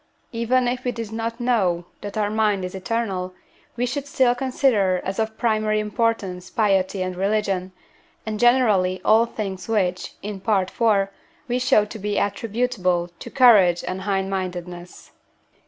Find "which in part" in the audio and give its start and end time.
9.69-10.71